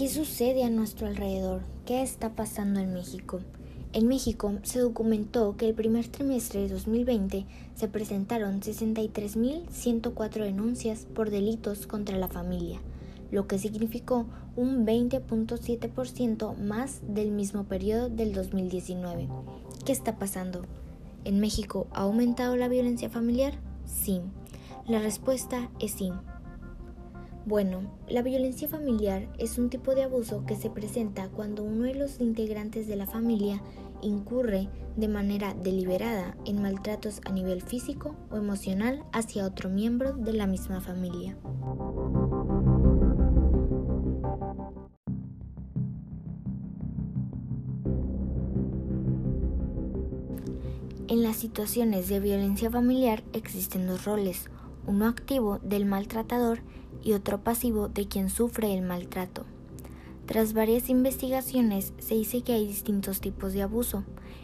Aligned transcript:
¿Qué 0.00 0.08
sucede 0.08 0.64
a 0.64 0.70
nuestro 0.70 1.08
alrededor? 1.08 1.60
¿Qué 1.84 2.00
está 2.00 2.30
pasando 2.30 2.80
en 2.80 2.94
México? 2.94 3.40
En 3.92 4.08
México 4.08 4.54
se 4.62 4.78
documentó 4.78 5.58
que 5.58 5.68
el 5.68 5.74
primer 5.74 6.08
trimestre 6.08 6.62
de 6.62 6.68
2020 6.70 7.44
se 7.74 7.86
presentaron 7.86 8.62
63.104 8.62 10.42
denuncias 10.42 11.06
por 11.14 11.28
delitos 11.28 11.86
contra 11.86 12.16
la 12.16 12.28
familia, 12.28 12.80
lo 13.30 13.46
que 13.46 13.58
significó 13.58 14.24
un 14.56 14.86
20.7% 14.86 16.56
más 16.56 17.02
del 17.06 17.30
mismo 17.30 17.64
periodo 17.64 18.08
del 18.08 18.32
2019. 18.32 19.28
¿Qué 19.84 19.92
está 19.92 20.18
pasando? 20.18 20.64
¿En 21.24 21.40
México 21.40 21.88
ha 21.92 22.04
aumentado 22.04 22.56
la 22.56 22.68
violencia 22.68 23.10
familiar? 23.10 23.52
Sí. 23.84 24.22
La 24.88 25.00
respuesta 25.00 25.70
es 25.78 25.90
sí. 25.92 26.10
Bueno, 27.46 27.80
la 28.08 28.22
violencia 28.22 28.68
familiar 28.68 29.26
es 29.38 29.58
un 29.58 29.70
tipo 29.70 29.94
de 29.94 30.02
abuso 30.02 30.44
que 30.44 30.56
se 30.56 30.70
presenta 30.70 31.28
cuando 31.30 31.64
uno 31.64 31.84
de 31.84 31.94
los 31.94 32.20
integrantes 32.20 32.86
de 32.86 32.96
la 32.96 33.06
familia 33.06 33.62
incurre 34.02 34.68
de 34.96 35.08
manera 35.08 35.54
deliberada 35.54 36.36
en 36.44 36.60
maltratos 36.62 37.20
a 37.24 37.32
nivel 37.32 37.62
físico 37.62 38.14
o 38.30 38.36
emocional 38.36 39.02
hacia 39.12 39.46
otro 39.46 39.70
miembro 39.70 40.12
de 40.12 40.34
la 40.34 40.46
misma 40.46 40.80
familia. 40.80 41.36
En 51.08 51.22
las 51.24 51.36
situaciones 51.36 52.08
de 52.08 52.20
violencia 52.20 52.70
familiar 52.70 53.24
existen 53.32 53.88
dos 53.88 54.04
roles, 54.04 54.48
uno 54.90 55.06
activo 55.06 55.60
del 55.62 55.86
maltratador 55.86 56.62
y 57.00 57.12
otro 57.12 57.44
pasivo 57.44 57.86
de 57.86 58.08
quien 58.08 58.28
sufre 58.28 58.74
el 58.74 58.82
maltrato. 58.82 59.44
Tras 60.26 60.52
varias 60.52 60.90
investigaciones 60.90 61.92
se 61.98 62.16
dice 62.16 62.42
que 62.42 62.54
hay 62.54 62.66
distintos 62.66 63.20
tipos 63.20 63.52
de 63.52 63.62
abuso. 63.62 64.02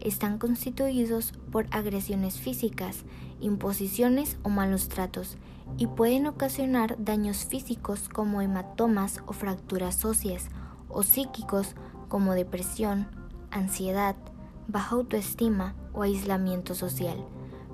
Están 0.00 0.38
constituidos 0.38 1.32
por 1.50 1.66
agresiones 1.72 2.38
físicas, 2.38 3.04
imposiciones 3.40 4.38
o 4.44 4.48
malos 4.48 4.88
tratos 4.88 5.38
y 5.76 5.88
pueden 5.88 6.26
ocasionar 6.28 6.96
daños 7.00 7.44
físicos 7.44 8.08
como 8.08 8.40
hematomas 8.40 9.20
o 9.26 9.32
fracturas 9.32 10.04
óseas 10.04 10.50
o 10.88 11.02
psíquicos 11.02 11.74
como 12.08 12.34
depresión, 12.34 13.08
ansiedad, 13.50 14.14
baja 14.68 14.94
autoestima 14.94 15.74
o 15.92 16.02
aislamiento 16.02 16.76
social, 16.76 17.24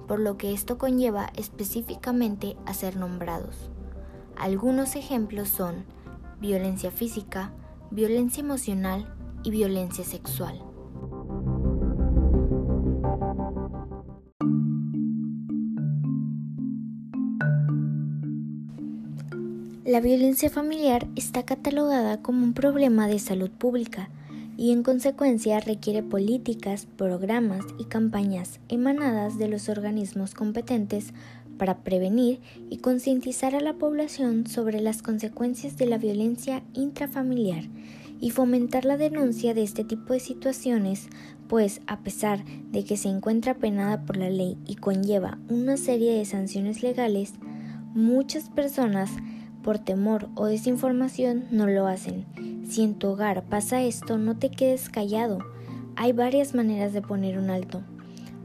por 0.06 0.20
lo 0.20 0.36
que 0.36 0.52
esto 0.52 0.78
conlleva 0.78 1.30
específicamente 1.36 2.56
a 2.66 2.74
ser 2.74 2.96
nombrados. 2.96 3.70
Algunos 4.36 4.96
ejemplos 4.96 5.48
son 5.48 5.84
violencia 6.40 6.90
física, 6.90 7.52
violencia 7.90 8.40
emocional 8.42 9.14
y 9.42 9.50
violencia 9.50 10.04
sexual. 10.04 10.62
La 19.84 20.00
violencia 20.00 20.50
familiar 20.50 21.06
está 21.14 21.44
catalogada 21.44 22.20
como 22.20 22.42
un 22.42 22.52
problema 22.52 23.06
de 23.06 23.18
salud 23.18 23.50
pública 23.50 24.08
y 24.56 24.72
en 24.72 24.82
consecuencia 24.82 25.60
requiere 25.60 26.02
políticas, 26.02 26.86
programas 26.96 27.64
y 27.78 27.84
campañas 27.84 28.60
emanadas 28.68 29.38
de 29.38 29.48
los 29.48 29.68
organismos 29.68 30.34
competentes 30.34 31.12
para 31.58 31.78
prevenir 31.78 32.40
y 32.70 32.78
concientizar 32.78 33.54
a 33.54 33.60
la 33.60 33.74
población 33.74 34.46
sobre 34.46 34.80
las 34.80 35.02
consecuencias 35.02 35.76
de 35.76 35.86
la 35.86 35.98
violencia 35.98 36.62
intrafamiliar 36.74 37.64
y 38.20 38.30
fomentar 38.30 38.84
la 38.84 38.96
denuncia 38.96 39.54
de 39.54 39.62
este 39.62 39.84
tipo 39.84 40.12
de 40.12 40.20
situaciones, 40.20 41.08
pues 41.48 41.80
a 41.86 42.00
pesar 42.00 42.44
de 42.70 42.84
que 42.84 42.96
se 42.96 43.08
encuentra 43.08 43.54
penada 43.54 44.04
por 44.04 44.16
la 44.16 44.30
ley 44.30 44.56
y 44.66 44.76
conlleva 44.76 45.38
una 45.48 45.76
serie 45.76 46.12
de 46.12 46.24
sanciones 46.24 46.82
legales, 46.82 47.34
muchas 47.94 48.48
personas 48.50 49.10
por 49.64 49.78
temor 49.78 50.28
o 50.36 50.46
desinformación 50.46 51.46
no 51.50 51.66
lo 51.66 51.86
hacen. 51.86 52.26
Si 52.68 52.82
en 52.82 52.94
tu 52.94 53.08
hogar 53.08 53.42
pasa 53.44 53.82
esto, 53.82 54.18
no 54.18 54.36
te 54.36 54.50
quedes 54.50 54.88
callado. 54.90 55.38
Hay 55.96 56.12
varias 56.12 56.54
maneras 56.54 56.92
de 56.92 57.02
poner 57.02 57.38
un 57.38 57.50
alto. 57.50 57.82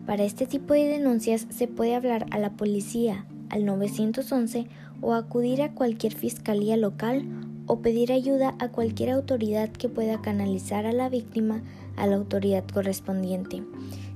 Para 0.08 0.24
este 0.24 0.48
tipo 0.48 0.74
de 0.74 0.86
denuncias 0.86 1.46
se 1.50 1.68
puede 1.68 1.94
hablar 1.94 2.26
a 2.32 2.40
la 2.40 2.52
policía, 2.52 3.26
al 3.50 3.66
911 3.66 4.68
o 5.02 5.14
acudir 5.14 5.62
a 5.62 5.74
cualquier 5.74 6.14
fiscalía 6.14 6.78
local 6.78 7.26
o 7.68 7.82
pedir 7.82 8.12
ayuda 8.12 8.56
a 8.60 8.70
cualquier 8.70 9.12
autoridad 9.12 9.70
que 9.70 9.90
pueda 9.90 10.22
canalizar 10.22 10.86
a 10.86 10.94
la 10.94 11.10
víctima 11.10 11.62
a 11.98 12.08
la 12.08 12.16
autoridad 12.16 12.64
correspondiente. 12.66 13.62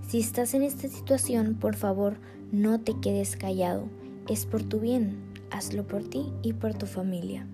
Si 0.07 0.19
estás 0.19 0.53
en 0.53 0.63
esta 0.63 0.87
situación, 0.87 1.55
por 1.59 1.75
favor, 1.75 2.17
no 2.51 2.79
te 2.79 2.93
quedes 2.99 3.35
callado. 3.35 3.87
Es 4.29 4.45
por 4.45 4.63
tu 4.63 4.79
bien. 4.79 5.32
Hazlo 5.53 5.85
por 5.85 6.03
ti 6.03 6.33
y 6.41 6.53
por 6.53 6.73
tu 6.73 6.87
familia. 6.87 7.45